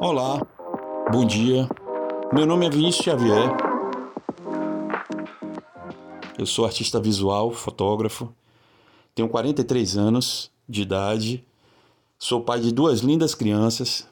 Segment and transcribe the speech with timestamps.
[0.00, 0.40] Olá,
[1.12, 1.68] bom dia.
[2.32, 3.56] Meu nome é Vinícius Xavier.
[6.38, 8.32] Eu sou artista visual, fotógrafo.
[9.14, 11.44] Tenho 43 anos de idade.
[12.18, 14.08] Sou pai de duas lindas crianças,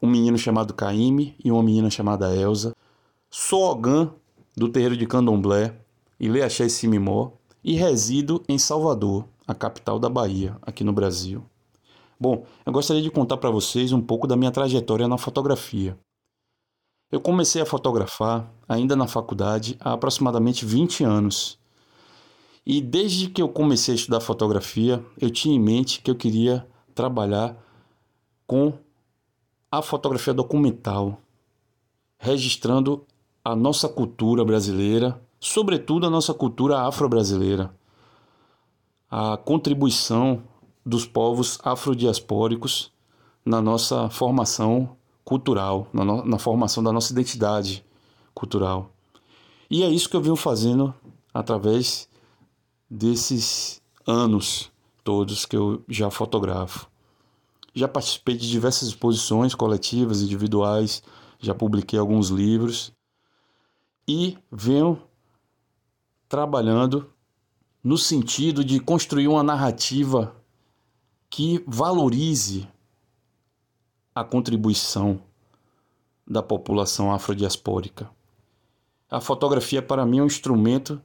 [0.00, 2.74] um menino chamado Caíme e uma menina chamada Elsa.
[3.30, 4.10] Sou ogã
[4.56, 5.74] do terreiro de Candomblé,
[6.20, 7.32] Ileaxé Simimó,
[7.64, 11.44] e resido em Salvador, a capital da Bahia, aqui no Brasil.
[12.22, 15.98] Bom, eu gostaria de contar para vocês um pouco da minha trajetória na fotografia.
[17.10, 21.58] Eu comecei a fotografar ainda na faculdade há aproximadamente 20 anos.
[22.64, 26.64] E desde que eu comecei a estudar fotografia, eu tinha em mente que eu queria
[26.94, 27.56] trabalhar
[28.46, 28.72] com
[29.68, 31.20] a fotografia documental,
[32.18, 33.04] registrando
[33.44, 37.74] a nossa cultura brasileira, sobretudo a nossa cultura afro-brasileira,
[39.10, 40.51] a contribuição
[40.84, 42.92] dos povos afrodiaspóricos
[43.44, 47.84] na nossa formação cultural, na, no, na formação da nossa identidade
[48.34, 48.92] cultural.
[49.70, 50.94] E é isso que eu venho fazendo
[51.32, 52.08] através
[52.90, 54.70] desses anos
[55.02, 56.86] todos que eu já fotografo.
[57.74, 61.02] Já participei de diversas exposições coletivas, individuais,
[61.38, 62.92] já publiquei alguns livros
[64.06, 65.00] e venho
[66.28, 67.10] trabalhando
[67.82, 70.36] no sentido de construir uma narrativa
[71.32, 72.68] que valorize
[74.14, 75.22] a contribuição
[76.26, 78.10] da população afrodiaspórica.
[79.10, 81.00] A fotografia, para mim, é um instrumento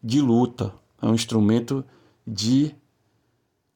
[0.00, 1.84] de luta, é um instrumento
[2.24, 2.72] de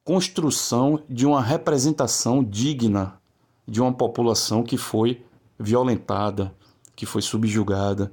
[0.01, 3.19] construção de uma representação digna
[3.67, 5.25] de uma população que foi
[5.59, 6.55] violentada,
[6.95, 8.09] que foi subjugada.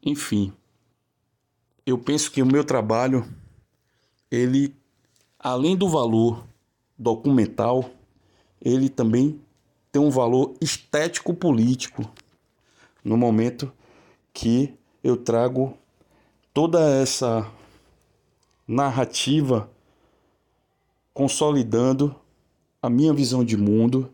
[0.00, 0.52] Enfim,
[1.84, 3.26] eu penso que o meu trabalho,
[4.30, 4.76] ele,
[5.40, 6.51] além do valor
[7.02, 7.90] documental,
[8.60, 9.40] ele também
[9.90, 12.08] tem um valor estético-político
[13.04, 13.72] no momento
[14.32, 14.72] que
[15.02, 15.76] eu trago
[16.54, 17.50] toda essa
[18.66, 19.68] narrativa
[21.12, 22.14] consolidando
[22.80, 24.10] a minha visão de mundo,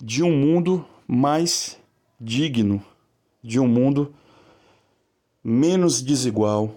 [0.00, 1.78] de um mundo mais
[2.20, 2.82] digno,
[3.42, 4.14] de um mundo
[5.42, 6.76] menos desigual.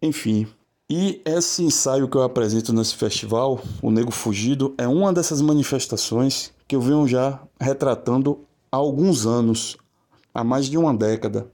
[0.00, 0.46] Enfim,
[0.92, 6.52] e esse ensaio que eu apresento nesse festival, O Nego Fugido, é uma dessas manifestações
[6.66, 9.76] que eu venho já retratando há alguns anos,
[10.34, 11.48] há mais de uma década.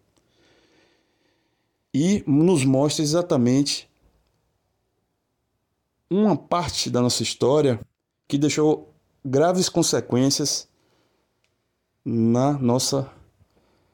[1.93, 3.87] E nos mostra exatamente
[6.09, 7.79] uma parte da nossa história
[8.27, 8.91] que deixou
[9.23, 10.67] graves consequências
[12.03, 13.11] na nossa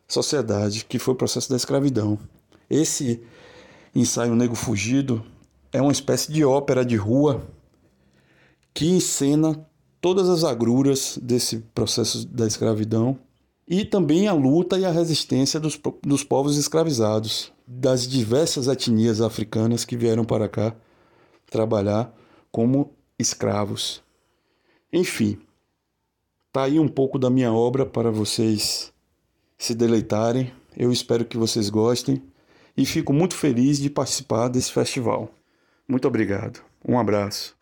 [0.07, 2.17] sociedade, que foi o processo da escravidão.
[2.71, 3.25] Esse
[3.95, 5.25] ensaio Nego Fugido
[5.73, 7.43] é uma espécie de ópera de rua
[8.75, 9.67] que encena
[10.01, 13.19] todas as agruras desse processo da escravidão
[13.69, 19.85] e também a luta e a resistência dos, dos povos escravizados, das diversas etnias africanas
[19.85, 20.75] que vieram para cá
[21.51, 22.13] trabalhar
[22.51, 24.03] como escravos.
[24.93, 25.39] Enfim,
[26.53, 28.93] tá aí um pouco da minha obra para vocês
[29.57, 30.53] se deleitarem.
[30.77, 32.23] Eu espero que vocês gostem
[32.77, 35.31] e fico muito feliz de participar desse festival.
[35.87, 36.63] Muito obrigado.
[36.87, 37.57] Um abraço.